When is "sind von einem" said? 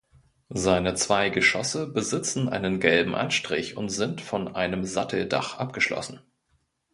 3.89-4.83